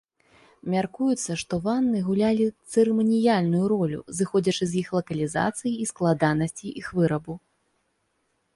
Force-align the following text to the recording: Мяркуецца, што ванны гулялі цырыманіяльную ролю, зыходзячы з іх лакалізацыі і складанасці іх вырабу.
Мяркуецца, 0.73 1.31
што 1.41 1.53
ванны 1.65 1.99
гулялі 2.07 2.47
цырыманіяльную 2.71 3.61
ролю, 3.73 3.99
зыходзячы 4.21 4.63
з 4.71 4.81
іх 4.81 4.87
лакалізацыі 4.99 5.71
і 5.85 5.89
складанасці 5.93 6.67
іх 6.83 6.87
вырабу. 7.01 7.33